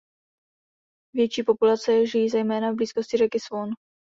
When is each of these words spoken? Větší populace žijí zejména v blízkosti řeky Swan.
Větší 1.15 1.43
populace 1.43 2.05
žijí 2.05 2.29
zejména 2.29 2.71
v 2.71 2.75
blízkosti 2.75 3.17
řeky 3.17 3.39
Swan. 3.39 3.69